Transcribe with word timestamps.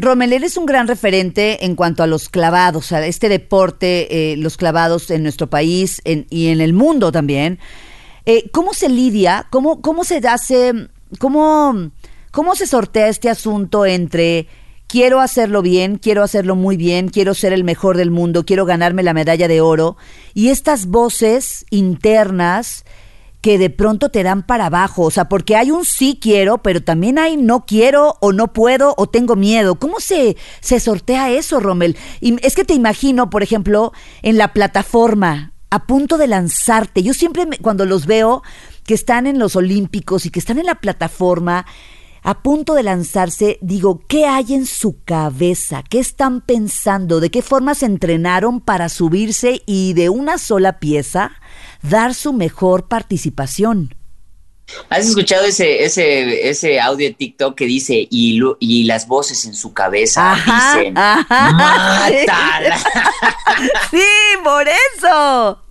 Rommel, 0.00 0.32
eres 0.32 0.56
un 0.56 0.64
gran 0.64 0.86
referente 0.86 1.64
en 1.64 1.74
cuanto 1.74 2.04
a 2.04 2.06
los 2.06 2.28
clavados, 2.28 2.92
a 2.92 3.04
este 3.04 3.28
deporte, 3.28 4.32
eh, 4.32 4.36
los 4.36 4.56
clavados 4.56 5.10
en 5.10 5.24
nuestro 5.24 5.50
país 5.50 6.00
y 6.04 6.48
en 6.48 6.60
el 6.60 6.72
mundo 6.72 7.10
también. 7.10 7.58
Eh, 8.24 8.48
¿Cómo 8.52 8.74
se 8.74 8.88
lidia? 8.88 9.48
¿Cómo, 9.50 10.04
se 10.04 10.18
hace? 10.28 10.88
¿Cómo 11.18 11.90
se 12.54 12.66
sortea 12.68 13.08
este 13.08 13.28
asunto 13.28 13.86
entre 13.86 14.46
quiero 14.86 15.20
hacerlo 15.20 15.62
bien, 15.62 15.98
quiero 15.98 16.22
hacerlo 16.22 16.54
muy 16.54 16.76
bien, 16.76 17.08
quiero 17.08 17.34
ser 17.34 17.52
el 17.52 17.64
mejor 17.64 17.96
del 17.96 18.12
mundo, 18.12 18.44
quiero 18.44 18.66
ganarme 18.66 19.02
la 19.02 19.14
medalla 19.14 19.48
de 19.48 19.60
oro 19.60 19.96
y 20.32 20.48
estas 20.48 20.86
voces 20.86 21.66
internas 21.70 22.84
que 23.40 23.58
de 23.58 23.70
pronto 23.70 24.08
te 24.08 24.22
dan 24.22 24.44
para 24.44 24.66
abajo, 24.66 25.04
o 25.04 25.10
sea, 25.10 25.28
porque 25.28 25.56
hay 25.56 25.70
un 25.70 25.84
sí 25.84 26.18
quiero, 26.20 26.58
pero 26.58 26.82
también 26.82 27.18
hay 27.18 27.36
no 27.36 27.66
quiero 27.66 28.16
o 28.20 28.32
no 28.32 28.52
puedo 28.52 28.94
o 28.96 29.06
tengo 29.06 29.36
miedo. 29.36 29.76
¿Cómo 29.76 30.00
se, 30.00 30.36
se 30.60 30.80
sortea 30.80 31.30
eso, 31.30 31.60
Rommel? 31.60 31.96
Es 32.20 32.54
que 32.54 32.64
te 32.64 32.74
imagino, 32.74 33.30
por 33.30 33.42
ejemplo, 33.42 33.92
en 34.22 34.38
la 34.38 34.52
plataforma, 34.52 35.52
a 35.70 35.86
punto 35.86 36.18
de 36.18 36.26
lanzarte. 36.26 37.02
Yo 37.02 37.14
siempre 37.14 37.46
cuando 37.62 37.84
los 37.84 38.06
veo 38.06 38.42
que 38.84 38.94
están 38.94 39.26
en 39.26 39.38
los 39.38 39.54
Olímpicos 39.54 40.26
y 40.26 40.30
que 40.30 40.38
están 40.38 40.58
en 40.58 40.66
la 40.66 40.76
plataforma, 40.76 41.66
a 42.22 42.42
punto 42.42 42.74
de 42.74 42.82
lanzarse, 42.82 43.58
digo, 43.62 44.02
¿qué 44.08 44.26
hay 44.26 44.54
en 44.54 44.66
su 44.66 45.02
cabeza? 45.04 45.84
¿Qué 45.88 45.98
están 46.00 46.40
pensando? 46.40 47.20
¿De 47.20 47.30
qué 47.30 47.42
forma 47.42 47.74
se 47.74 47.86
entrenaron 47.86 48.60
para 48.60 48.88
subirse 48.88 49.62
y 49.66 49.92
de 49.92 50.08
una 50.08 50.38
sola 50.38 50.80
pieza 50.80 51.32
dar 51.82 52.14
su 52.14 52.32
mejor 52.32 52.88
participación? 52.88 53.94
¿Has 54.90 55.06
escuchado 55.06 55.44
ese, 55.46 55.84
ese, 55.84 56.48
ese 56.48 56.78
audio 56.78 57.08
de 57.08 57.14
TikTok 57.14 57.54
que 57.56 57.64
dice 57.64 58.06
y, 58.10 58.40
y 58.60 58.84
las 58.84 59.08
voces 59.08 59.46
en 59.46 59.54
su 59.54 59.72
cabeza 59.72 60.34
dicen 60.34 60.92
¡Mátala! 60.94 62.76
sí, 63.90 64.02
por 64.44 64.66
eso. 64.68 65.62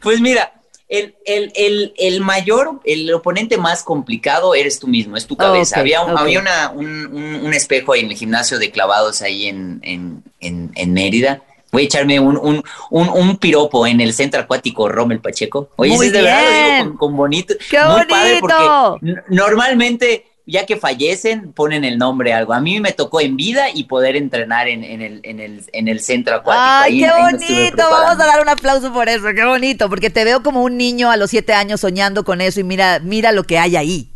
Pues 0.00 0.20
mira, 0.20 0.52
el, 0.88 1.16
el, 1.24 1.52
el, 1.56 1.94
el, 1.96 2.20
mayor, 2.20 2.80
el 2.84 3.12
oponente 3.12 3.56
más 3.56 3.82
complicado 3.82 4.54
eres 4.54 4.78
tú 4.78 4.86
mismo, 4.86 5.16
es 5.16 5.26
tu 5.26 5.36
cabeza. 5.36 5.80
había 5.80 6.00
había 6.00 6.38
una, 6.38 6.70
un, 6.70 7.06
un, 7.06 7.54
espejo 7.54 7.96
en 7.96 8.06
el 8.06 8.16
gimnasio 8.16 8.60
de 8.60 8.70
clavados 8.70 9.20
ahí 9.20 9.46
en, 9.48 9.80
en, 9.82 10.22
en, 10.40 10.92
Mérida. 10.92 11.42
Voy 11.76 11.82
a 11.82 11.84
echarme 11.84 12.18
un, 12.18 12.38
un, 12.38 12.62
un, 12.90 13.36
piropo 13.36 13.86
en 13.86 14.00
el 14.00 14.14
centro 14.14 14.40
acuático 14.40 14.88
Rommel 14.88 15.20
Pacheco. 15.20 15.68
Oye, 15.76 15.92
es 15.92 16.10
de 16.10 16.22
verdad 16.22 16.42
lo 16.42 16.48
digo 16.48 16.88
con, 16.88 16.96
con 16.96 17.16
bonito. 17.18 17.54
¡Qué 17.68 17.78
muy 17.78 17.88
bonito! 17.96 18.08
padre 18.08 18.38
porque 18.40 19.14
normalmente 19.28 20.24
ya 20.46 20.64
que 20.64 20.78
fallecen, 20.78 21.52
ponen 21.52 21.84
el 21.84 21.98
nombre 21.98 22.32
algo. 22.32 22.54
A 22.54 22.60
mí 22.60 22.80
me 22.80 22.92
tocó 22.92 23.20
en 23.20 23.36
vida 23.36 23.66
y 23.68 23.84
poder 23.84 24.16
entrenar 24.16 24.68
en, 24.68 24.84
el, 24.84 25.20
en, 25.22 25.38
el, 25.38 25.64
en 25.70 25.88
el 25.88 26.00
centro 26.00 26.36
acuático. 26.36 26.64
¡Ay, 26.66 27.00
qué 27.00 27.10
bonito! 27.10 27.76
Vamos 27.76 28.12
a 28.12 28.26
dar 28.26 28.40
un 28.40 28.48
aplauso 28.48 28.90
por 28.90 29.10
eso, 29.10 29.26
qué 29.34 29.44
bonito, 29.44 29.90
porque 29.90 30.08
te 30.08 30.24
veo 30.24 30.42
como 30.42 30.62
un 30.62 30.78
niño 30.78 31.10
a 31.10 31.18
los 31.18 31.28
siete 31.28 31.52
años 31.52 31.82
soñando 31.82 32.24
con 32.24 32.40
eso 32.40 32.58
y 32.58 32.64
mira, 32.64 33.00
mira 33.00 33.32
lo 33.32 33.44
que 33.44 33.58
hay 33.58 33.76
ahí. 33.76 34.08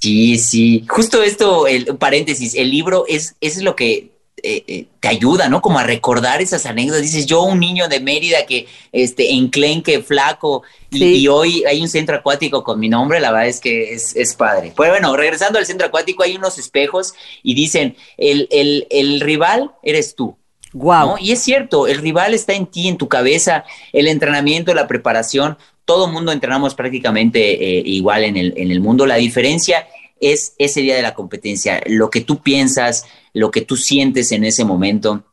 Sí, 0.00 0.38
sí. 0.38 0.84
Justo 0.86 1.22
esto, 1.22 1.66
el 1.66 1.86
paréntesis, 1.96 2.54
el 2.54 2.70
libro 2.70 3.06
es, 3.08 3.36
es 3.40 3.62
lo 3.62 3.74
que 3.74 4.13
eh, 4.46 4.62
eh, 4.66 4.86
te 5.00 5.08
ayuda, 5.08 5.48
¿no? 5.48 5.62
Como 5.62 5.78
a 5.78 5.84
recordar 5.84 6.42
esas 6.42 6.66
anécdotas. 6.66 7.00
Dices, 7.00 7.24
yo 7.24 7.42
un 7.42 7.58
niño 7.58 7.88
de 7.88 8.00
Mérida 8.00 8.44
que, 8.44 8.66
este, 8.92 9.32
enclenque, 9.32 10.02
flaco, 10.02 10.62
y, 10.90 11.26
hoy 11.28 11.64
hay 11.64 11.80
un 11.80 11.88
centro 11.88 12.16
acuático 12.16 12.62
con 12.62 12.78
mi 12.78 12.90
nombre, 12.90 13.20
la 13.20 13.32
verdad 13.32 13.48
es 13.48 13.58
que 13.58 13.94
es, 13.94 14.14
es 14.14 14.34
padre. 14.34 14.74
Pues 14.76 14.90
bueno, 14.90 15.16
regresando 15.16 15.58
al 15.58 15.64
centro 15.64 15.86
acuático, 15.86 16.22
hay 16.22 16.36
unos 16.36 16.58
espejos 16.58 17.14
y 17.42 17.54
dicen, 17.54 17.96
el, 18.18 18.46
el, 18.50 18.86
el 18.90 19.20
rival 19.20 19.72
eres 19.82 20.14
tú. 20.14 20.36
Wow. 20.74 21.16
Y 21.18 21.32
es 21.32 21.40
cierto, 21.40 21.86
el 21.86 21.98
rival 21.98 22.34
está 22.34 22.52
en 22.52 22.66
ti, 22.66 22.88
en 22.88 22.98
tu 22.98 23.08
cabeza, 23.08 23.64
el 23.92 24.08
entrenamiento, 24.08 24.74
la 24.74 24.86
preparación, 24.86 25.56
todo 25.84 26.08
mundo 26.08 26.32
entrenamos 26.32 26.74
prácticamente 26.74 27.78
eh, 27.78 27.82
igual 27.84 28.24
en 28.24 28.36
el, 28.36 28.54
en 28.56 28.70
el 28.70 28.80
mundo. 28.80 29.06
La 29.06 29.16
diferencia 29.16 29.86
es 30.20 30.54
ese 30.58 30.80
día 30.80 30.96
de 30.96 31.02
la 31.02 31.14
competencia, 31.14 31.82
lo 31.86 32.10
que 32.10 32.20
tú 32.20 32.42
piensas, 32.42 33.04
lo 33.32 33.50
que 33.50 33.60
tú 33.60 33.76
sientes 33.76 34.32
en 34.32 34.44
ese 34.44 34.64
momento. 34.64 35.24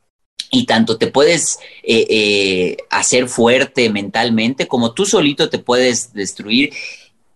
Y 0.54 0.66
tanto 0.66 0.98
te 0.98 1.08
puedes 1.08 1.60
eh, 1.82 2.06
eh, 2.10 2.78
hacer 2.90 3.30
fuerte 3.30 3.90
mentalmente 3.90 4.68
como 4.68 4.94
tú 4.94 5.06
solito 5.06 5.50
te 5.50 5.60
puedes 5.60 6.12
destruir. 6.14 6.74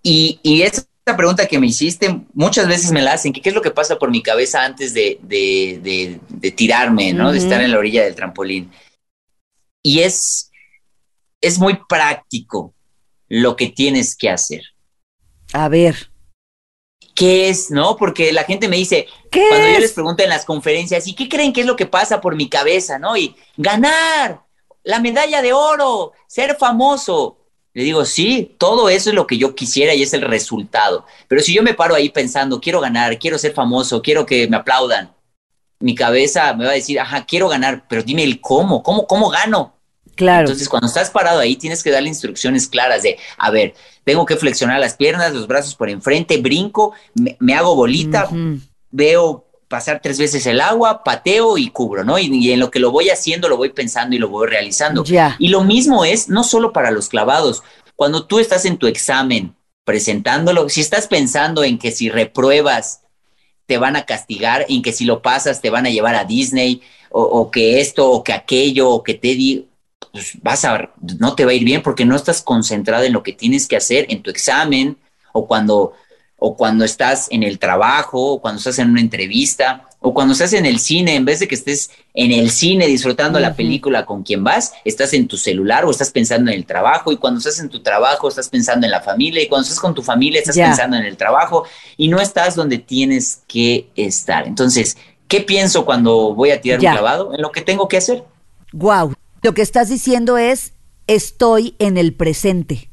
Y, 0.04 0.40
y 0.44 0.64
esa 0.64 0.86
pregunta 1.16 1.48
que 1.48 1.60
me 1.60 1.68
hiciste, 1.68 2.22
muchas 2.34 2.68
veces 2.68 2.92
me 2.92 3.02
la 3.02 3.14
hacen, 3.14 3.32
¿qué 3.32 3.48
es 3.48 3.56
lo 3.56 3.62
que 3.62 3.72
pasa 3.72 3.98
por 3.98 4.10
mi 4.10 4.22
cabeza 4.22 4.66
antes 4.66 4.94
de, 4.94 5.20
de, 5.22 6.52
tirarme, 6.52 7.14
¿no? 7.14 7.32
De 7.32 7.38
estar 7.38 7.62
en 7.62 7.72
la 7.72 7.78
orilla 7.78 8.04
del 8.04 8.16
trampolín. 8.16 8.72
Y 9.84 10.00
es, 10.00 10.52
es 11.42 11.60
muy 11.60 11.80
práctico 11.88 12.74
lo 13.30 13.56
que 13.56 13.70
tienes 13.70 14.16
que 14.16 14.30
hacer. 14.30 14.64
A 15.54 15.70
ver. 15.70 16.10
¿Qué 17.16 17.50
es? 17.50 17.72
¿No? 17.72 17.96
Porque 17.96 18.32
la 18.32 18.44
gente 18.44 18.68
me 18.68 18.78
dice, 18.78 19.08
cuando 19.32 19.68
yo 19.68 19.80
les 19.80 19.94
pregunto 19.94 20.24
en 20.24 20.30
las 20.30 20.46
conferencias, 20.46 21.08
¿y 21.08 21.16
qué 21.16 21.30
creen 21.30 21.54
que 21.54 21.62
es 21.62 21.68
lo 21.68 21.76
que 21.76 21.86
pasa 21.86 22.22
por 22.22 22.36
mi 22.36 22.50
cabeza? 22.50 23.00
¿No? 23.00 23.18
Y 23.18 23.36
ganar, 23.58 24.42
la 24.84 25.00
medalla 25.00 25.42
de 25.42 25.54
oro, 25.54 26.14
ser 26.28 26.56
famoso. 26.58 27.40
Le 27.74 27.84
digo, 27.84 28.06
sí, 28.06 28.56
todo 28.58 28.90
eso 28.90 29.10
es 29.10 29.16
lo 29.16 29.28
que 29.28 29.38
yo 29.38 29.56
quisiera 29.56 29.94
y 29.94 30.04
es 30.04 30.14
el 30.14 30.22
resultado. 30.22 31.06
Pero 31.28 31.42
si 31.42 31.54
yo 31.54 31.64
me 31.64 31.74
paro 31.74 31.96
ahí 31.96 32.10
pensando, 32.10 32.62
quiero 32.62 32.80
ganar, 32.80 33.20
quiero 33.20 33.38
ser 33.38 33.54
famoso, 33.54 34.02
quiero 34.02 34.26
que 34.26 34.48
me 34.48 34.58
aplaudan, 34.58 35.14
mi 35.80 35.94
cabeza 35.94 36.54
me 36.54 36.66
va 36.66 36.72
a 36.72 36.76
decir, 36.76 37.00
ajá, 37.00 37.26
quiero 37.26 37.50
ganar, 37.50 37.86
pero 37.88 38.02
dime 38.02 38.24
el 38.24 38.40
cómo, 38.40 38.82
cómo, 38.82 39.08
cómo 39.08 39.30
gano. 39.30 39.75
Claro. 40.16 40.42
Entonces, 40.42 40.70
cuando 40.70 40.88
estás 40.88 41.10
parado 41.10 41.40
ahí, 41.40 41.56
tienes 41.56 41.84
que 41.84 41.92
darle 41.92 42.10
instrucciones 42.10 42.68
claras 42.68 43.04
de, 43.04 43.18
a 43.38 43.52
ver, 43.52 43.74
tengo 44.04 44.26
que 44.26 44.38
flexionar 44.38 44.80
las 44.80 44.96
piernas, 44.96 45.34
los 45.34 45.48
brazos 45.48 45.76
por 45.76 45.90
enfrente, 45.90 46.38
brinco, 46.38 46.94
me, 47.14 47.54
hago 47.54 47.76
bolita, 47.76 48.30
veo 48.92 49.46
pasar 49.68 50.00
tres 50.02 50.20
veces 50.20 50.46
el 50.46 50.62
agua, 50.62 51.04
pateo 51.04 51.58
y 51.58 51.70
cubro, 51.70 52.04
¿no? 52.04 52.18
Y, 52.20 52.52
en 52.52 52.60
lo 52.60 52.72
que 52.72 52.80
lo 52.80 52.92
voy 52.92 53.10
haciendo, 53.10 53.50
lo 53.50 53.58
voy 53.58 53.70
pensando 53.70 54.16
y 54.16 54.20
lo 54.20 54.30
voy 54.30 54.48
realizando. 54.48 55.04
Y 55.40 55.50
lo 55.50 55.64
mismo 55.64 56.06
es, 56.06 56.30
no 56.30 56.44
solo 56.44 56.72
para 56.72 56.92
los 56.92 57.10
clavados, 57.10 57.64
cuando 57.96 58.26
tú 58.26 58.40
estás 58.40 58.66
en 58.66 58.78
tu 58.78 58.88
examen 58.88 59.56
presentándolo, 59.84 60.70
si 60.70 60.82
estás 60.82 61.08
pensando 61.08 61.64
en 61.64 61.78
que 61.78 61.92
si 61.92 62.10
repruebas 62.10 63.02
te 63.66 63.78
van 63.78 63.96
a 63.96 64.06
castigar, 64.06 64.66
en 64.70 64.82
que 64.82 64.94
si 64.94 65.06
lo 65.06 65.22
pasas 65.22 65.62
te 65.62 65.70
van 65.70 65.86
a 65.86 65.90
llevar 65.90 66.16
a 66.16 66.26
Disney, 66.26 66.82
o, 67.10 67.22
o 67.22 67.52
que 67.52 67.80
esto, 67.80 68.10
o 68.10 68.24
que 68.24 68.34
aquello, 68.34 68.90
o 68.90 69.04
que 69.04 69.16
te 69.16 69.30
di, 69.30 69.68
pues 70.16 70.38
vas 70.42 70.64
a, 70.64 70.92
no 71.20 71.36
te 71.36 71.44
va 71.44 71.52
a 71.52 71.56
ir 71.56 71.66
bien 71.66 71.84
porque 71.84 72.06
no 72.06 72.16
estás 72.16 72.42
concentrado 72.42 73.04
en 73.04 73.12
lo 73.12 73.22
que 73.22 73.34
tienes 73.34 73.68
que 73.68 73.76
hacer 73.76 74.06
en 74.08 74.24
tu 74.24 74.30
examen 74.30 74.96
o 75.34 75.46
cuando, 75.46 75.92
o 76.38 76.56
cuando 76.56 76.86
estás 76.86 77.28
en 77.32 77.44
el 77.44 77.60
trabajo 77.60 78.32
o 78.32 78.42
cuando 78.42 78.60
estás 78.60 78.80
en 78.80 78.92
una 78.92 79.02
entrevista 79.02 79.90
o 80.00 80.14
cuando 80.14 80.32
estás 80.32 80.54
en 80.54 80.66
el 80.66 80.80
cine, 80.80 81.16
en 81.16 81.26
vez 81.26 81.42
de 81.42 81.50
que 81.50 81.56
estés 81.56 81.92
en 82.14 82.32
el 82.32 82.50
cine 82.50 82.88
disfrutando 82.88 83.42
la 83.42 83.58
película 83.58 84.06
con 84.06 84.24
quien 84.24 84.42
vas, 84.42 84.72
estás 84.86 85.12
en 85.12 85.28
tu 85.28 85.36
celular 85.36 85.84
o 85.84 85.92
estás 85.92 86.12
pensando 86.12 86.50
en 86.50 86.56
el 86.56 86.66
trabajo 86.66 87.12
y 87.12 87.18
cuando 87.18 87.40
estás 87.40 87.60
en 87.60 87.68
tu 87.68 87.82
trabajo 87.82 88.30
estás 88.30 88.48
pensando 88.48 88.88
en 88.88 88.92
la 88.92 89.02
familia 89.02 89.44
y 89.44 89.50
cuando 89.50 89.64
estás 89.64 89.82
con 89.82 89.94
tu 89.94 90.02
familia 90.02 90.40
estás 90.40 90.56
pensando 90.56 90.96
en 90.96 91.04
el 91.04 91.18
trabajo 91.18 91.66
y 91.98 92.08
no 92.08 92.22
estás 92.22 92.56
donde 92.56 92.78
tienes 92.78 93.42
que 93.50 93.90
estar. 93.98 94.48
Entonces, 94.48 94.96
¿qué 95.28 95.42
pienso 95.42 95.84
cuando 95.84 96.34
voy 96.34 96.52
a 96.52 96.62
tirar 96.62 96.80
un 96.80 96.86
clavado? 96.86 97.34
En 97.34 97.42
lo 97.42 97.52
que 97.52 97.60
tengo 97.60 97.90
que 97.90 97.98
hacer. 97.98 98.24
Wow, 98.72 99.14
lo 99.46 99.54
que 99.54 99.62
estás 99.62 99.90
diciendo 99.90 100.40
es, 100.40 100.74
estoy 101.06 101.76
en 101.78 101.98
el 101.98 102.16
presente. 102.16 102.90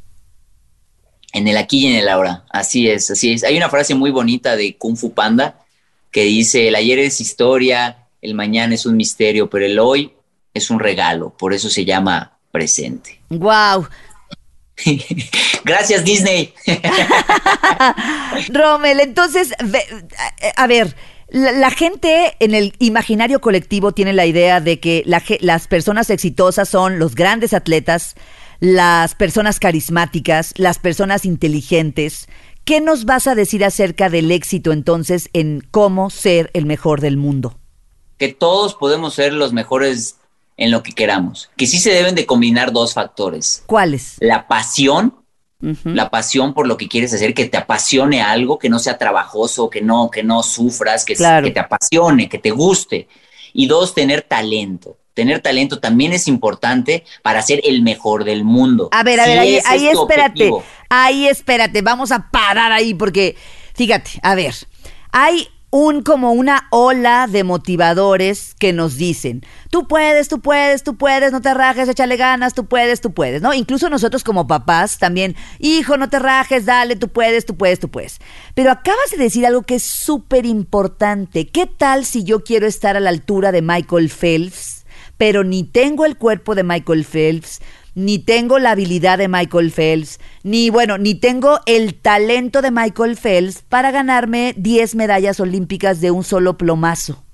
En 1.32 1.48
el 1.48 1.56
aquí 1.56 1.78
y 1.78 1.86
en 1.86 1.96
el 1.96 2.10
ahora. 2.10 2.44
Así 2.50 2.90
es, 2.90 3.10
así 3.10 3.32
es. 3.32 3.42
Hay 3.42 3.56
una 3.56 3.70
frase 3.70 3.94
muy 3.94 4.10
bonita 4.10 4.54
de 4.54 4.76
Kung 4.76 4.98
Fu 4.98 5.14
Panda 5.14 5.64
que 6.10 6.24
dice, 6.24 6.68
el 6.68 6.74
ayer 6.74 6.98
es 6.98 7.22
historia, 7.22 8.06
el 8.20 8.34
mañana 8.34 8.74
es 8.74 8.84
un 8.84 8.98
misterio, 8.98 9.48
pero 9.48 9.64
el 9.64 9.78
hoy 9.78 10.12
es 10.52 10.68
un 10.68 10.78
regalo. 10.78 11.34
Por 11.38 11.54
eso 11.54 11.70
se 11.70 11.86
llama 11.86 12.36
presente. 12.50 13.18
¡Wow! 13.30 13.88
Gracias, 15.64 16.04
Disney. 16.04 16.52
Rommel, 18.50 19.00
entonces, 19.00 19.54
a 20.54 20.66
ver, 20.66 20.94
la, 21.32 21.70
gente 21.70 22.36
en 22.40 22.54
el 22.54 22.74
imaginario 22.78 23.40
colectivo 23.40 23.92
tiene 23.92 24.12
la 24.12 24.26
idea 24.26 24.60
de 24.60 24.80
que 24.80 25.02
las 25.06 25.66
personas 25.66 26.10
exitosas 26.10 26.68
son 26.68 26.98
los 26.98 27.14
grandes 27.14 27.54
atletas, 27.54 28.16
las 28.60 29.14
personas 29.14 29.58
carismáticas, 29.58 30.52
las 30.56 30.78
personas 30.78 31.24
inteligentes. 31.24 32.28
¿Qué 32.64 32.82
nos 32.82 33.06
vas 33.06 33.26
a 33.26 33.34
decir 33.34 33.64
acerca 33.64 34.10
del 34.10 34.30
éxito 34.30 34.72
entonces 34.72 35.30
en 35.32 35.66
cómo 35.70 36.10
ser 36.10 36.50
el 36.52 36.66
mejor 36.66 37.00
del 37.00 37.16
mundo? 37.16 37.58
Que 38.18 38.28
todos 38.28 38.74
podemos 38.74 39.14
ser 39.14 39.32
los 39.32 39.54
mejores 39.54 40.18
en 40.58 40.70
lo 40.70 40.82
que 40.82 40.92
queramos, 40.92 41.50
que 41.56 41.66
sí 41.66 41.78
se 41.78 41.92
deben 41.92 42.14
de 42.14 42.26
combinar 42.26 42.72
dos 42.72 42.92
factores. 42.92 43.64
¿Cuáles? 43.66 44.16
La 44.20 44.46
pasión 44.46 45.21
la 45.84 46.10
pasión 46.10 46.54
por 46.54 46.66
lo 46.66 46.76
que 46.76 46.88
quieres 46.88 47.14
hacer, 47.14 47.34
que 47.34 47.46
te 47.46 47.56
apasione 47.56 48.20
algo, 48.20 48.58
que 48.58 48.68
no 48.68 48.78
sea 48.78 48.98
trabajoso, 48.98 49.70
que 49.70 49.80
no, 49.80 50.10
que 50.10 50.22
no 50.22 50.42
sufras, 50.42 51.04
que, 51.04 51.14
que 51.14 51.50
te 51.50 51.60
apasione, 51.60 52.28
que 52.28 52.38
te 52.38 52.50
guste. 52.50 53.08
Y 53.52 53.66
dos, 53.66 53.94
tener 53.94 54.22
talento. 54.22 54.98
Tener 55.14 55.40
talento 55.40 55.78
también 55.78 56.12
es 56.12 56.26
importante 56.26 57.04
para 57.22 57.42
ser 57.42 57.60
el 57.64 57.82
mejor 57.82 58.24
del 58.24 58.44
mundo. 58.44 58.88
A 58.92 59.02
ver, 59.02 59.20
a 59.20 59.26
ver, 59.26 59.38
ahí, 59.38 59.58
ahí 59.66 59.88
espérate, 59.88 60.50
ahí 60.88 61.28
espérate, 61.28 61.82
vamos 61.82 62.12
a 62.12 62.30
parar 62.30 62.72
ahí 62.72 62.94
porque, 62.94 63.36
fíjate, 63.74 64.10
a 64.22 64.34
ver, 64.34 64.54
hay 65.10 65.48
un 65.74 66.02
como 66.02 66.32
una 66.32 66.68
ola 66.70 67.26
de 67.26 67.44
motivadores 67.44 68.54
que 68.58 68.74
nos 68.74 68.96
dicen, 68.96 69.40
tú 69.70 69.88
puedes, 69.88 70.28
tú 70.28 70.40
puedes, 70.40 70.82
tú 70.82 70.96
puedes, 70.96 71.32
no 71.32 71.40
te 71.40 71.54
rajes, 71.54 71.88
échale 71.88 72.18
ganas, 72.18 72.52
tú 72.52 72.66
puedes, 72.66 73.00
tú 73.00 73.14
puedes, 73.14 73.40
¿no? 73.40 73.54
Incluso 73.54 73.88
nosotros 73.88 74.22
como 74.22 74.46
papás 74.46 74.98
también, 74.98 75.34
hijo, 75.58 75.96
no 75.96 76.10
te 76.10 76.18
rajes, 76.18 76.66
dale, 76.66 76.94
tú 76.94 77.08
puedes, 77.08 77.46
tú 77.46 77.56
puedes, 77.56 77.80
tú 77.80 77.88
puedes. 77.88 78.20
Pero 78.54 78.70
acabas 78.70 79.10
de 79.12 79.16
decir 79.16 79.46
algo 79.46 79.62
que 79.62 79.76
es 79.76 79.82
súper 79.82 80.44
importante. 80.44 81.46
¿Qué 81.46 81.64
tal 81.64 82.04
si 82.04 82.22
yo 82.22 82.44
quiero 82.44 82.66
estar 82.66 82.98
a 82.98 83.00
la 83.00 83.08
altura 83.08 83.50
de 83.50 83.62
Michael 83.62 84.10
Phelps, 84.10 84.84
pero 85.16 85.42
ni 85.42 85.64
tengo 85.64 86.04
el 86.04 86.18
cuerpo 86.18 86.54
de 86.54 86.64
Michael 86.64 87.06
Phelps? 87.06 87.62
Ni 87.94 88.18
tengo 88.18 88.58
la 88.58 88.72
habilidad 88.72 89.18
de 89.18 89.28
Michael 89.28 89.70
Phelps, 89.70 90.18
ni 90.42 90.70
bueno, 90.70 90.98
ni 90.98 91.14
tengo 91.14 91.60
el 91.66 91.94
talento 91.94 92.62
de 92.62 92.70
Michael 92.70 93.16
Phelps 93.16 93.62
para 93.68 93.90
ganarme 93.90 94.54
10 94.56 94.94
medallas 94.94 95.40
olímpicas 95.40 96.00
de 96.00 96.10
un 96.10 96.24
solo 96.24 96.56
plomazo. 96.56 97.24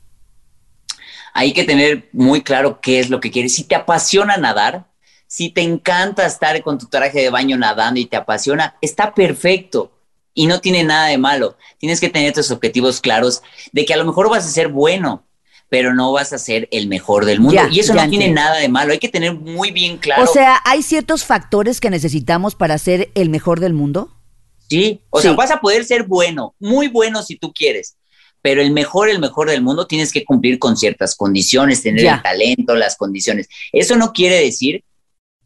Hay 1.35 1.53
que 1.53 1.65
tener 1.65 2.09
muy 2.13 2.43
claro 2.43 2.81
qué 2.81 2.99
es 2.99 3.11
lo 3.11 3.21
que 3.21 3.31
quieres. 3.31 3.55
Si 3.55 3.65
te 3.65 3.75
apasiona 3.75 4.37
nadar, 4.37 4.87
si 5.27 5.51
te 5.51 5.61
encanta 5.61 6.27
estar 6.27 6.61
con 6.63 6.79
tu 6.79 6.87
traje 6.87 7.21
de 7.21 7.31
baño 7.31 7.57
nadando 7.57 8.01
y 8.01 8.07
te 8.07 8.17
apasiona, 8.17 8.77
está 8.81 9.15
perfecto 9.15 9.93
y 10.35 10.47
no 10.47 10.61
tiene 10.61 10.85
nada 10.85 11.09
de 11.09 11.19
malo. 11.19 11.57
Tienes 11.79 12.01
que 12.01 12.09
tener 12.09 12.33
tus 12.33 12.51
objetivos 12.51 13.01
claros 13.01 13.43
de 13.73 13.85
que 13.85 13.95
a 13.95 13.97
lo 13.97 14.05
mejor 14.05 14.31
vas 14.31 14.47
a 14.47 14.51
ser 14.51 14.69
bueno, 14.69 15.28
pero 15.69 15.95
no 15.95 16.13
vas 16.13 16.33
a 16.33 16.39
ser 16.39 16.69
el 16.71 16.89
mejor 16.89 17.25
del 17.25 17.41
mundo. 17.41 17.61
y 17.71 17.81
eso 17.81 17.95
no 17.95 18.09
tiene 18.09 18.31
nada 18.31 18.57
de 18.57 18.69
malo, 18.69 18.93
hay 18.93 18.99
que 18.99 19.09
tener 19.09 19.35
muy 19.35 19.71
bien 19.71 19.99
claro. 19.99 20.23
O 20.23 20.27
sea, 20.27 20.61
¿hay 20.65 20.83
ciertos 20.83 21.25
factores 21.25 21.81
que 21.81 21.91
necesitamos 21.91 22.55
para 22.55 22.79
ser 22.79 23.11
el 23.15 23.29
mejor 23.29 23.61
del 23.61 23.75
mundo? 23.75 24.11
Sí, 24.69 25.01
o 25.11 25.21
sea, 25.21 25.33
vas 25.33 25.51
a 25.51 25.61
poder 25.61 25.85
ser 25.85 26.05
bueno, 26.05 26.55
muy 26.59 26.89
bueno 26.89 27.23
si 27.23 27.37
tú 27.37 27.53
quieres, 27.53 27.97
pero 28.43 28.61
el 28.61 28.71
mejor, 28.71 29.09
el 29.09 29.19
mejor 29.19 29.49
del 29.49 29.63
mundo 29.63 29.87
tienes 29.87 30.13
que 30.13 30.25
cumplir 30.25 30.59
con 30.59 30.77
ciertas 30.77 31.17
condiciones, 31.17 31.83
tener 31.83 32.05
el 32.07 32.23
talento, 32.23 32.75
las 32.75 32.97
condiciones. 32.97 33.49
Eso 33.73 33.97
no 33.97 34.13
quiere 34.13 34.41
decir 34.43 34.85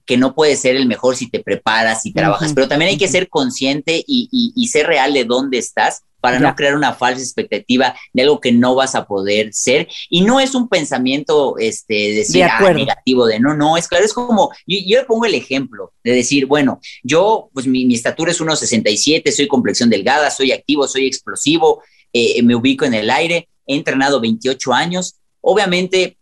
que 0.05 0.17
no 0.17 0.35
puedes 0.35 0.61
ser 0.61 0.77
el 0.77 0.87
mejor 0.87 1.17
si 1.17 1.31
te 1.31 1.41
preparas 1.41 2.05
y 2.05 2.13
trabajas, 2.13 2.53
pero 2.53 2.69
también 2.69 2.91
hay 2.91 2.99
que 2.99 3.09
ser 3.09 3.29
consciente 3.29 4.03
y, 4.07 4.69
ser 4.69 4.87
real 4.87 5.13
de 5.13 5.25
dónde 5.25 5.59
estás 5.59 6.03
para 6.23 6.39
no 6.39 6.55
crear 6.55 6.77
una 6.77 6.95
falsa 6.95 7.21
expectativa 7.21 7.97
de 8.13 8.23
algo 8.23 8.41
que 8.41 8.53
no 8.53 8.77
vas 8.77 8.95
a 8.95 9.07
poder 9.07 9.53
ser. 9.53 9.89
Y 10.09 10.21
no 10.21 10.39
es 10.39 10.55
un 10.55 10.69
pensamiento, 10.69 11.59
este, 11.59 12.15
decir, 12.15 12.45
ah, 12.45 12.73
negativo 12.73 13.27
de 13.27 13.41
no, 13.41 13.55
no, 13.55 13.77
es 13.77 13.89
claro, 13.89 14.05
es 14.05 14.13
como, 14.13 14.53
yo, 14.65 15.01
le 15.01 15.05
pongo 15.05 15.25
el 15.25 15.35
ejemplo 15.35 15.93
de 16.05 16.13
decir, 16.13 16.47
bueno, 16.47 16.81
yo, 17.03 17.51
pues 17.53 17.67
mi, 17.67 17.93
estatura 17.93 18.31
es 18.31 18.41
1,67, 18.41 19.33
soy 19.33 19.49
complexión 19.49 19.91
delgada, 19.91 20.31
soy 20.31 20.53
activo, 20.53 20.87
soy 20.87 21.09
explosivo, 21.09 21.83
eh, 22.13 22.41
me 22.45 22.55
ubico 22.55 22.85
en 22.85 22.95
el 22.95 23.11
aire, 23.11 23.49
he 23.67 23.75
entrenado 23.75 24.21
28 24.21 24.73
años, 24.73 25.17
obviamente 25.41 26.19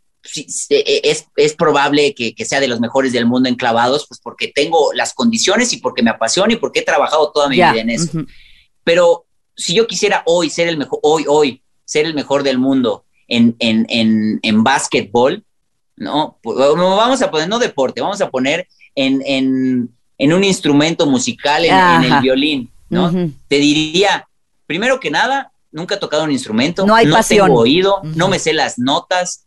e, 0.70 1.00
es, 1.04 1.26
es, 1.36 1.54
probable 1.54 2.14
que, 2.14 2.34
que, 2.34 2.46
sea 2.46 2.60
de 2.60 2.68
los 2.68 2.80
mejores 2.80 3.12
del 3.12 3.26
mundo 3.26 3.50
en 3.50 3.54
clavados, 3.54 4.06
pues 4.08 4.18
porque 4.18 4.48
tengo 4.48 4.94
las 4.94 5.12
condiciones 5.12 5.74
y 5.74 5.76
porque 5.76 6.02
me 6.02 6.10
apasiona 6.10 6.54
y 6.54 6.56
porque 6.56 6.80
he 6.80 6.84
trabajado 6.84 7.32
toda 7.32 7.50
mi 7.50 7.56
vida 7.56 7.76
en 7.76 7.90
eso. 7.90 8.24
Pero 8.82 9.26
si 9.60 9.74
yo 9.74 9.86
quisiera 9.86 10.22
hoy 10.26 10.50
ser 10.50 10.68
el 10.68 10.78
mejor, 10.78 10.98
hoy, 11.02 11.24
hoy, 11.28 11.62
ser 11.84 12.06
el 12.06 12.14
mejor 12.14 12.42
del 12.42 12.58
mundo 12.58 13.04
en, 13.28 13.54
en, 13.58 13.86
en, 13.88 14.40
en 14.42 14.64
básquetbol, 14.64 15.44
¿no? 15.96 16.38
Pues, 16.42 16.56
vamos 16.58 17.20
a 17.22 17.30
poner, 17.30 17.48
no 17.48 17.58
deporte, 17.58 18.00
vamos 18.00 18.20
a 18.20 18.30
poner 18.30 18.66
en, 18.94 19.22
en, 19.24 19.90
en 20.18 20.32
un 20.32 20.44
instrumento 20.44 21.06
musical, 21.06 21.64
en, 21.64 22.04
el 22.04 22.20
violín, 22.20 22.70
¿no? 22.88 23.12
Te 23.48 23.56
diría, 23.56 24.26
primero 24.66 24.98
que 24.98 25.10
nada, 25.10 25.52
nunca 25.70 25.96
he 25.96 25.98
tocado 25.98 26.24
un 26.24 26.32
instrumento, 26.32 26.86
no, 26.86 26.94
hay 26.94 27.06
no 27.06 27.22
tengo 27.22 27.54
oído, 27.54 28.00
no 28.02 28.28
me 28.28 28.38
sé 28.38 28.52
las 28.52 28.78
notas. 28.78 29.46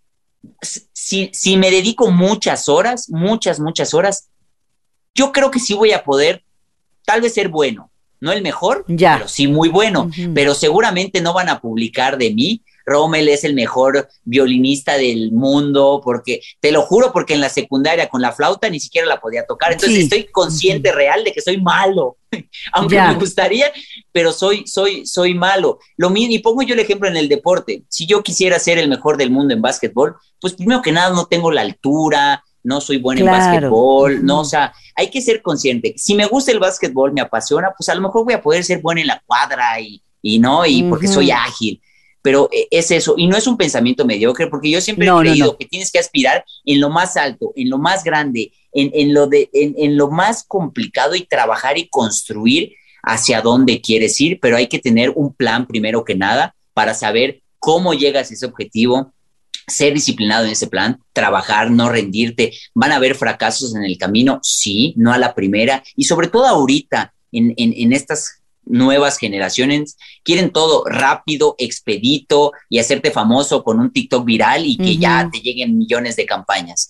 Si, 0.62 1.30
si 1.34 1.58
me 1.58 1.72
dedico 1.72 2.12
muchas 2.12 2.70
horas, 2.70 3.10
muchas, 3.10 3.60
muchas 3.60 3.94
horas, 3.94 4.30
yo 5.16 5.32
creo 5.32 5.50
que 5.50 5.60
sí 5.60 5.74
voy 5.74 5.92
a 5.92 6.04
poder 6.04 6.44
tal 7.06 7.22
vez 7.22 7.34
ser 7.34 7.50
bueno, 7.50 7.90
no 8.24 8.32
el 8.32 8.42
mejor, 8.42 8.86
pero 8.88 9.28
sí 9.28 9.48
muy 9.48 9.68
bueno. 9.68 10.10
Pero 10.34 10.56
seguramente 10.56 11.20
no 11.20 11.34
van 11.34 11.50
a 11.50 11.60
publicar 11.60 12.18
de 12.18 12.34
mí. 12.34 12.62
Rommel 12.86 13.28
es 13.28 13.44
el 13.44 13.54
mejor 13.54 14.08
violinista 14.24 14.98
del 14.98 15.34
mundo, 15.34 16.00
porque 16.02 16.40
te 16.62 16.72
lo 16.72 16.84
juro, 16.84 17.12
porque 17.12 17.34
en 17.34 17.42
la 17.42 17.50
secundaria 17.50 18.08
con 18.08 18.22
la 18.22 18.32
flauta 18.32 18.70
ni 18.70 18.80
siquiera 18.80 19.08
la 19.08 19.20
podía 19.20 19.46
tocar. 19.46 19.74
Entonces 19.74 20.06
estoy 20.06 20.28
consciente 20.32 20.94
real 20.94 21.26
de 21.26 21.34
que 21.34 21.42
soy 21.42 21.62
malo, 21.62 22.16
aunque 22.72 22.96
me 22.96 23.16
gustaría, 23.16 23.70
pero 24.14 24.32
soy, 24.32 24.66
soy, 24.68 25.06
soy 25.06 25.34
malo. 25.34 25.80
Lo 25.98 26.10
mismo, 26.10 26.34
y 26.34 26.40
pongo 26.40 26.62
yo 26.62 26.76
el 26.76 26.80
ejemplo 26.80 27.10
en 27.10 27.18
el 27.18 27.28
deporte. 27.28 27.84
Si 27.90 28.06
yo 28.06 28.24
quisiera 28.24 28.58
ser 28.58 28.78
el 28.78 28.88
mejor 28.88 29.18
del 29.18 29.32
mundo 29.32 29.54
en 29.54 29.62
básquetbol, 29.62 30.16
pues 30.40 30.54
primero 30.54 30.82
que 30.82 30.94
nada 30.94 31.10
no 31.10 31.26
tengo 31.26 31.52
la 31.52 31.62
altura, 31.62 32.42
no 32.64 32.82
soy 32.82 32.98
bueno 32.98 33.22
en 33.22 33.28
básquetbol, 33.28 34.26
no, 34.26 34.42
o 34.42 34.46
sea, 34.46 34.74
hay 34.96 35.10
que 35.10 35.22
ser 35.22 35.42
consciente. 35.42 35.94
Si 35.98 36.16
me 36.16 36.26
gusta 36.26 36.52
el 36.52 36.60
básquetbol, 36.60 37.14
me 37.14 37.22
apasiona, 37.22 37.74
pues 37.78 37.90
a 37.90 37.96
lo 37.96 38.02
mejor 38.02 38.24
voy 38.24 38.34
a 38.34 38.42
poder 38.42 38.64
ser 38.64 38.82
bueno 38.82 39.02
en 39.02 39.08
la 39.08 39.22
cuadra 39.26 39.80
y, 39.80 40.02
y 40.22 40.40
no, 40.40 40.66
y 40.66 40.84
porque 40.84 41.08
soy 41.08 41.32
ágil. 41.32 41.82
Pero 42.22 42.48
eh, 42.54 42.68
es 42.72 42.90
eso, 42.92 43.16
y 43.18 43.28
no 43.28 43.36
es 43.36 43.48
un 43.48 43.58
pensamiento 43.58 44.06
mediocre, 44.06 44.48
porque 44.48 44.70
yo 44.70 44.80
siempre 44.80 45.06
he 45.06 45.20
creído 45.20 45.58
que 45.58 45.66
tienes 45.66 45.92
que 45.92 46.00
aspirar 46.00 46.46
en 46.64 46.80
lo 46.80 46.90
más 46.90 47.18
alto, 47.18 47.52
en 47.56 47.70
lo 47.70 47.78
más 47.78 48.04
grande, 48.06 48.54
en, 48.72 48.92
en 48.94 49.14
lo, 49.14 49.28
de, 49.28 49.50
en, 49.52 49.76
en 49.78 49.98
lo 49.98 50.10
más 50.10 50.46
complicado 50.46 51.16
y 51.16 51.26
trabajar 51.26 51.78
y 51.78 51.90
construir 51.90 52.74
hacia 53.04 53.42
dónde 53.42 53.82
quieres 53.82 54.20
ir, 54.22 54.40
pero 54.40 54.56
hay 54.56 54.68
que 54.68 54.80
tener 54.80 55.12
un 55.14 55.34
plan 55.34 55.68
primero 55.68 56.06
que 56.06 56.16
nada 56.16 56.56
para 56.74 56.94
saber 56.94 57.42
cómo 57.60 57.94
llegas 57.94 58.32
a 58.32 58.34
ese 58.34 58.46
objetivo, 58.46 59.14
ser 59.68 59.94
disciplinado 59.94 60.46
en 60.46 60.52
ese 60.52 60.68
plan, 60.68 61.00
trabajar, 61.14 61.72
no 61.72 61.90
rendirte. 61.90 62.54
Van 62.74 62.92
a 62.92 62.98
haber 62.98 63.16
fracasos 63.16 63.76
en 63.76 63.84
el 63.84 63.98
camino, 63.98 64.40
sí, 64.44 64.94
no 64.98 65.14
a 65.14 65.18
la 65.18 65.34
primera. 65.36 65.84
Y 65.96 66.06
sobre 66.06 66.28
todo 66.28 66.46
ahorita, 66.46 67.14
en, 67.32 67.54
en, 67.58 67.94
estas 67.94 68.42
nuevas 68.66 69.18
generaciones, 69.18 69.98
quieren 70.24 70.52
todo 70.52 70.86
rápido, 70.86 71.56
expedito 71.58 72.52
y 72.70 72.80
hacerte 72.80 73.12
famoso 73.12 73.64
con 73.64 73.80
un 73.80 73.92
TikTok 73.92 74.26
viral 74.26 74.66
y 74.66 74.78
que 74.78 74.98
ya 74.98 75.30
te 75.32 75.40
lleguen 75.40 75.78
millones 75.78 76.16
de 76.16 76.26
campañas. 76.26 76.90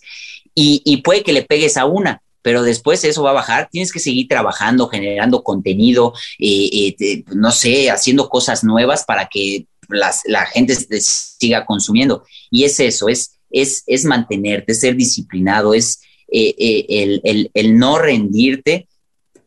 Y, 0.54 0.82
y 0.86 0.98
puede 0.98 1.24
que 1.24 1.34
le 1.34 1.44
pegues 1.44 1.78
a 1.78 1.86
una, 1.86 2.22
pero 2.44 2.62
después 2.62 3.04
eso 3.06 3.24
va 3.24 3.32
a 3.32 3.34
bajar. 3.34 3.70
Tienes 3.72 3.92
que 3.92 4.00
seguir 4.00 4.28
trabajando, 4.28 4.88
generando 4.88 5.44
contenido, 5.44 6.14
eh, 6.38 6.94
eh, 7.00 7.24
no 7.34 7.52
sé, 7.52 7.90
haciendo 7.90 8.30
cosas 8.30 8.64
nuevas 8.64 9.06
para 9.06 9.28
que 9.28 9.66
la 9.94 10.46
gente 10.46 10.76
siga 10.76 11.66
consumiendo. 11.66 12.24
Y 12.52 12.64
es 12.64 12.80
eso, 12.80 13.08
es, 13.10 13.34
es, 13.54 13.84
es 13.86 14.04
mantenerte, 14.04 14.74
ser 14.74 14.96
disciplinado, 14.96 15.74
es 15.74 16.02
eh, 16.30 16.56
eh, 16.58 17.22
el, 17.24 17.52
el, 17.54 17.78
no 17.78 17.98
rendirte. 18.00 18.90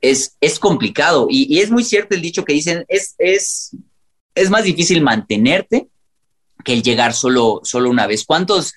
Es, 0.01 0.37
es 0.41 0.59
complicado 0.59 1.27
y, 1.29 1.59
es 1.59 1.71
muy 1.71 1.83
cierto 1.83 2.15
el 2.15 2.23
dicho 2.23 2.45
que 2.45 2.53
dicen, 2.53 2.85
es, 2.87 3.15
es, 3.19 3.75
es 4.35 4.51
más 4.51 4.63
difícil 4.63 5.03
mantenerte 5.03 5.89
que 6.65 6.75
el 6.75 6.83
llegar 6.83 7.13
solo, 7.13 7.61
solo 7.65 7.91
una 7.91 8.07
vez. 8.07 8.25
¿Cuántos 8.25 8.73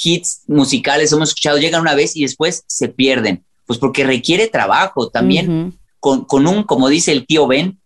hits 0.00 0.42
musicales 0.46 1.10
hemos 1.10 1.30
escuchado 1.30 1.58
llegan 1.58 1.80
una 1.80 1.94
vez 1.94 2.14
y 2.14 2.22
después 2.22 2.62
se 2.68 2.88
pierden? 2.88 3.44
Pues 3.66 3.78
porque 3.78 4.04
requiere 4.04 4.46
trabajo 4.46 5.10
también. 5.10 5.76
con, 5.98 6.26
con, 6.26 6.46
un, 6.46 6.62
como 6.62 6.88
dice 6.88 7.10
el 7.10 7.26
tío 7.26 7.48
Ben, 7.48 7.80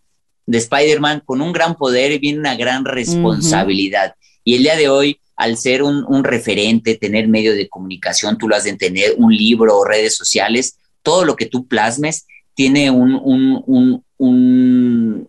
de 0.46 0.58
Spider-Man, 0.58 1.22
con 1.24 1.40
un 1.40 1.52
gran 1.52 1.76
poder 1.76 2.18
viene 2.18 2.38
una 2.38 2.56
gran 2.56 2.84
responsabilidad. 2.84 4.14
Y 4.44 4.56
el 4.56 4.62
día 4.62 4.76
de 4.76 4.88
hoy, 4.88 5.20
al 5.36 5.56
ser 5.56 5.82
un, 5.82 6.24
referente, 6.24 6.96
tener 6.96 7.28
medio 7.28 7.54
de 7.54 7.68
comunicación, 7.68 8.38
tú 8.38 8.48
lo 8.48 8.56
has 8.56 8.64
de 8.64 8.76
tener, 8.76 9.14
un 9.16 9.34
libro 9.34 9.78
o 9.78 9.84
redes 9.84 10.16
sociales, 10.16 10.78
todo 11.02 11.24
lo 11.24 11.36
que 11.36 11.46
tú 11.46 11.66
plasmes 11.66 12.26
tiene 12.54 12.90
un, 12.90 13.14
un, 13.22 14.04
un, 14.18 15.28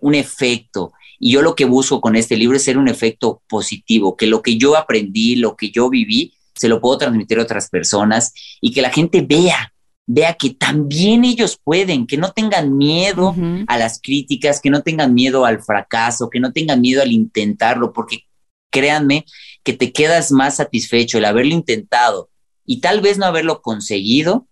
un 0.00 0.14
efecto. 0.14 0.92
Y 1.18 1.32
yo 1.32 1.42
lo 1.42 1.54
que 1.54 1.64
busco 1.64 2.00
con 2.00 2.16
este 2.16 2.36
libro 2.36 2.56
es 2.56 2.64
ser 2.64 2.78
un 2.78 2.88
efecto 2.88 3.42
positivo, 3.48 4.16
que 4.16 4.26
lo 4.26 4.42
que 4.42 4.56
yo 4.56 4.76
aprendí, 4.76 5.36
lo 5.36 5.56
que 5.56 5.70
yo 5.70 5.88
viví, 5.88 6.34
se 6.54 6.68
lo 6.68 6.80
puedo 6.80 6.98
transmitir 6.98 7.38
a 7.38 7.42
otras 7.42 7.68
personas 7.68 8.32
y 8.60 8.72
que 8.72 8.82
la 8.82 8.90
gente 8.90 9.22
vea 9.22 9.73
vea 10.06 10.34
que 10.34 10.50
también 10.50 11.24
ellos 11.24 11.58
pueden, 11.62 12.06
que 12.06 12.16
no 12.16 12.32
tengan 12.32 12.76
miedo 12.76 13.34
a 13.66 13.78
las 13.78 14.00
críticas, 14.02 14.60
que 14.60 14.70
no 14.70 14.82
tengan 14.82 15.14
miedo 15.14 15.46
al 15.46 15.62
fracaso, 15.62 16.28
que 16.30 16.40
no 16.40 16.52
tengan 16.52 16.80
miedo 16.80 17.02
al 17.02 17.12
intentarlo, 17.12 17.92
porque 17.92 18.24
créanme 18.70 19.24
que 19.62 19.72
te 19.72 19.92
quedas 19.92 20.30
más 20.30 20.56
satisfecho 20.56 21.18
el 21.18 21.24
haberlo 21.24 21.54
intentado 21.54 22.28
y 22.66 22.80
tal 22.80 23.00
vez 23.00 23.18
no 23.18 23.26
haberlo 23.26 23.62
conseguido 23.62 24.46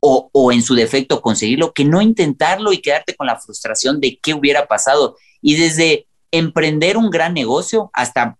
o, 0.00 0.28
o 0.32 0.52
en 0.52 0.62
su 0.62 0.74
defecto 0.74 1.22
conseguirlo, 1.22 1.72
que 1.72 1.84
no 1.84 2.02
intentarlo 2.02 2.72
y 2.72 2.82
quedarte 2.82 3.16
con 3.16 3.26
la 3.26 3.40
frustración 3.40 4.00
de 4.00 4.18
qué 4.22 4.34
hubiera 4.34 4.66
pasado. 4.66 5.16
Y 5.40 5.56
desde 5.56 6.06
emprender 6.30 6.98
un 6.98 7.10
gran 7.10 7.32
negocio 7.32 7.90
hasta 7.94 8.36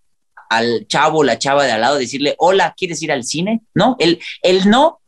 al 0.51 0.87
chavo, 0.89 1.25
la 1.25 1.39
chava 1.39 1.65
de 1.65 1.73
al 1.73 1.81
lado, 1.81 1.97
decirle, 1.97 2.35
hola, 2.39 2.75
¿quieres 2.77 3.03
ir 3.03 3.11
al 3.11 3.25
cine? 3.25 3.63
No, 3.73 3.97
el, 3.99 4.21
el 4.43 4.69
no 4.69 5.01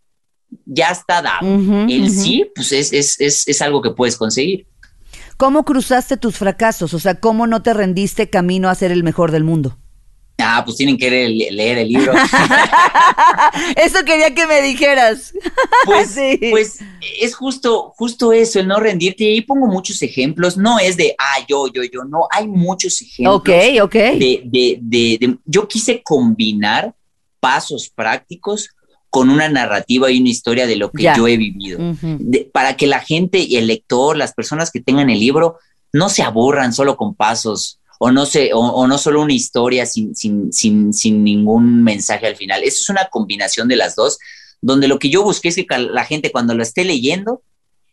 ya 0.65 0.91
está 0.91 1.23
dado. 1.23 1.47
el 1.88 2.11
sí, 2.11 2.50
pues 2.55 2.73
es, 2.73 2.93
es, 2.93 3.21
es, 3.21 3.47
es 3.47 3.62
algo 3.62 3.83
que 3.83 3.91
puedes 3.91 4.17
conseguir. 4.17 4.67
¿Cómo 5.37 5.65
cruzaste 5.65 6.17
tus 6.17 6.37
fracasos? 6.37 6.95
O 6.95 6.99
sea, 6.99 7.17
¿cómo 7.21 7.47
no 7.47 7.62
te 7.62 7.75
rendiste 7.75 8.31
camino 8.31 8.69
a 8.71 8.75
ser 8.75 8.91
el 8.91 9.03
mejor 9.03 9.33
del 9.33 9.45
mundo? 9.45 9.76
Ah, 10.38 10.62
pues 10.65 10.76
tienen 10.76 10.99
que 10.99 11.11
leer, 11.11 11.79
el 11.79 11.88
libro. 11.88 12.12
eso 13.76 14.05
quería 14.05 14.35
que 14.35 14.47
me 14.47 14.62
dijeras. 14.62 15.33
Pues, 15.85 16.11
sí. 16.11 16.38
pues 16.50 16.79
es 17.21 17.37
justo, 17.37 17.93
justo 17.97 18.33
eso, 18.33 18.59
el 18.59 18.67
no 18.67 18.81
rendirte. 18.81 19.23
Y 19.23 19.35
ahí 19.35 19.41
pongo 19.41 19.67
muchos 19.67 20.03
ejemplos. 20.03 20.57
No 20.57 20.81
es 20.81 20.97
de, 20.97 21.15
ah, 21.17 21.45
yo, 21.49 21.69
yo, 21.69 21.83
yo. 21.85 22.03
No, 22.03 22.26
hay 22.31 22.49
muchos 22.49 23.00
ejemplos. 23.00 23.37
Ok, 23.37 23.50
ok. 23.83 23.95
De, 23.95 24.43
de, 24.45 24.79
de, 24.81 25.38
yo 25.45 25.69
quise 25.69 26.03
combinar 26.03 26.93
pasos 27.38 27.88
prácticos 27.88 28.71
con 29.10 29.30
una 29.30 29.48
narrativa 29.48 30.10
y 30.10 30.20
una 30.20 30.30
historia 30.30 30.66
de 30.66 30.76
lo 30.76 30.90
que 30.90 31.04
yo 31.16 31.26
he 31.28 31.36
vivido. 31.36 31.78
para 32.52 32.76
que 32.76 32.86
la 32.86 33.00
gente 33.00 33.38
y 33.38 33.56
el 33.56 33.66
lector, 33.66 34.16
las 34.16 34.34
personas 34.34 34.70
que 34.70 34.80
tengan 34.80 35.10
el 35.10 35.20
libro, 35.20 35.58
no 35.92 36.08
se 36.08 36.22
aburran 36.22 36.72
solo 36.72 36.96
con 36.96 37.14
pasos 37.14 37.80
o 37.98 38.10
no 38.10 38.26
sé, 38.26 38.50
o, 38.52 38.86
no 38.86 38.98
solo 38.98 39.22
una 39.22 39.32
historia 39.32 39.86
sin, 39.86 40.14
sin, 40.14 40.52
sin, 40.52 40.92
sin, 40.92 41.25
ningún 41.25 41.82
mensaje 41.82 42.26
al 42.26 42.36
final. 42.36 42.62
Eso 42.62 42.78
es 42.82 42.88
una 42.90 43.06
combinación 43.06 43.68
de 43.68 43.76
las 43.76 43.96
dos, 43.96 44.18
donde 44.60 44.88
lo 44.88 44.98
que 44.98 45.08
yo 45.08 45.22
busqué 45.22 45.48
es 45.48 45.56
que 45.56 45.66
la 45.78 46.04
gente 46.04 46.30
cuando 46.30 46.54
lo 46.54 46.62
esté 46.62 46.84
leyendo, 46.84 47.42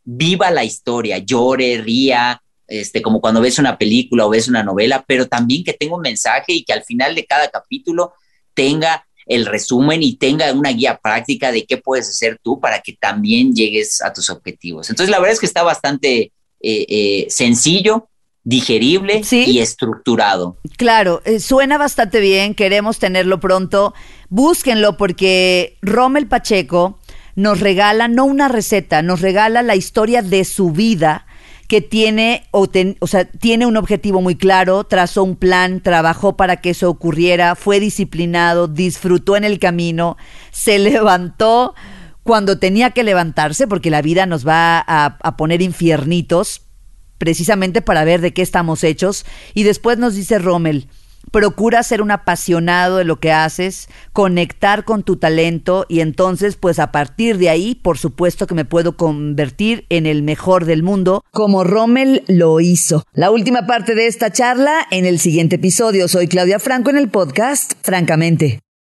viva 0.03 0.51
la 0.51 0.65
historia, 0.65 1.20
llore, 1.20 1.77
ría, 1.82 2.41
este, 2.67 3.01
como 3.01 3.22
cuando 3.22 3.41
ves 3.41 3.60
una 3.60 3.77
película 3.77 4.25
o 4.25 4.29
ves 4.29 4.48
una 4.48 4.63
novela, 4.63 5.03
pero 5.08 5.27
también 5.27 5.63
que 5.63 5.74
tenga 5.74 5.96
un 5.96 6.01
mensaje 6.01 6.53
y 6.53 6.63
que 6.63 6.74
al 6.74 6.84
final 6.84 7.15
de 7.15 7.25
cada 7.25 7.50
capítulo 7.50 8.13
tenga 8.53 9.05
el 9.25 9.46
resumen 9.46 10.03
y 10.03 10.15
tenga 10.15 10.51
una 10.53 10.72
guía 10.72 11.00
práctica 11.01 11.51
de 11.51 11.65
qué 11.65 11.77
puedes 11.77 12.10
hacer 12.10 12.39
tú 12.42 12.60
para 12.60 12.82
que 12.82 12.94
también 12.94 13.53
llegues 13.53 14.01
a 14.01 14.12
tus 14.12 14.30
objetivos. 14.30 14.89
Entonces, 14.89 15.10
la 15.10 15.20
verdad 15.20 15.34
es 15.34 15.39
que 15.39 15.46
está 15.46 15.63
bastante 15.63 16.32
eh, 16.62 16.86
eh, 16.88 17.25
sencillo, 17.30 18.10
digerible 18.44 19.22
y 19.32 19.60
estructurado. 19.60 20.58
Claro, 20.77 21.22
eh, 21.25 21.39
suena 21.39 21.77
bastante 21.77 22.20
bien, 22.20 22.56
queremos 22.56 23.00
tenerlo 23.00 23.39
pronto. 23.39 23.94
Búsquenlo 24.30 24.98
porque 24.98 25.77
Rommel 25.82 26.27
Pacheco 26.27 27.00
nos 27.36 27.62
regala 27.62 28.08
no 28.08 28.25
una 28.25 28.48
receta, 28.48 29.01
nos 29.01 29.22
regala 29.22 29.62
la 29.62 29.75
historia 29.75 30.22
de 30.22 30.44
su 30.44 30.72
vida 30.72 31.25
que 31.67 31.82
tiene 31.82 32.43
o, 32.51 32.67
o 33.00 33.08
sea, 33.08 33.25
tiene 33.25 33.65
un 33.65 33.77
objetivo 33.77 34.22
muy 34.22 34.36
claro, 34.36 34.84
trazó 34.84 35.24
un 35.24 35.36
plan, 35.36 35.82
trabajó 35.82 36.38
para 36.38 36.58
que 36.58 36.72
eso 36.72 36.89
ocurriera, 36.89 37.55
fue 37.55 37.79
disciplinado, 37.79 38.67
disfrutó 38.67 39.36
en 39.36 39.43
el 39.43 39.60
camino, 39.60 40.17
se 40.51 40.79
levantó 40.79 41.74
cuando 42.24 42.58
tenía 42.58 42.91
que 42.91 43.03
levantarse, 43.03 43.67
porque 43.67 43.89
la 43.89 44.01
vida 44.01 44.25
nos 44.25 44.48
va 44.48 44.79
a, 44.79 45.17
a 45.22 45.38
poner 45.38 45.62
infiernitos, 45.62 46.62
precisamente 47.17 47.82
para 47.82 48.03
ver 48.05 48.22
de 48.22 48.34
qué 48.34 48.41
estamos 48.41 48.84
hechos. 48.84 49.25
Y 49.53 49.63
después 49.63 49.98
nos 49.98 50.15
dice 50.15 50.39
Rommel, 50.39 50.88
procura 51.34 51.82
ser 51.82 52.02
un 52.02 52.12
apasionado 52.12 52.98
de 52.98 53.04
lo 53.04 53.20
que 53.20 53.34
haces, 53.34 53.90
conectar 54.13 54.86
con 54.86 55.04
tu 55.04 55.18
talento 55.18 55.86
y 55.90 56.00
entonces 56.00 56.56
pues 56.56 56.80
a 56.80 56.92
partir 56.92 57.40
de 57.40 57.50
ahí 57.50 57.75
por 57.75 57.98
supuesto 57.98 58.48
que 58.48 58.54
me 58.56 58.63
puedo 58.63 58.96
convertir 58.96 59.86
en 59.90 60.06
el 60.06 60.22
mejor 60.22 60.66
del 60.66 60.84
mundo 60.84 61.25
como 61.32 61.63
Rommel 61.63 62.24
lo 62.28 62.62
hizo. 62.62 63.04
La 63.13 63.32
última 63.32 63.66
parte 63.66 63.96
de 63.96 64.06
esta 64.08 64.32
charla 64.32 64.86
en 64.92 65.06
el 65.06 65.20
siguiente 65.20 65.56
episodio. 65.56 66.08
Soy 66.08 66.28
Claudia 66.28 66.60
Franco 66.60 66.92
en 66.92 66.98
el 66.98 67.10
podcast 67.10 67.74
Francamente. 67.82 68.60